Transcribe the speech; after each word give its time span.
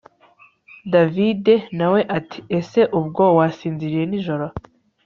davide 0.91 1.53
nawe 1.77 2.01
ati 2.17 2.39
ese 2.57 2.81
ubwo 2.99 3.23
wasinziye 3.37 4.01
nijoro 4.09 4.45